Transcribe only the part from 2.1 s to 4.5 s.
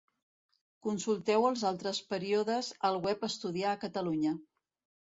períodes al web Estudiar a Catalunya.